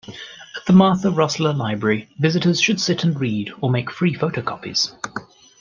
[0.57, 4.95] At the "Martha Rosler Library," visitors could sit and read or make free photocopies.